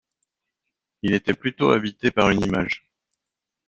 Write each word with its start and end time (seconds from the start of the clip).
Il 1.03 1.13
était 1.13 1.35
plutôt 1.35 1.69
habité 1.69 2.09
par 2.09 2.31
une 2.31 2.43
image. 2.43 2.87